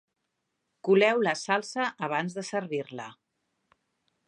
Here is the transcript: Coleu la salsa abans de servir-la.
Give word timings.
Coleu 0.87 1.21
la 1.27 1.33
salsa 1.41 1.85
abans 2.09 2.39
de 2.39 2.47
servir-la. 2.49 3.09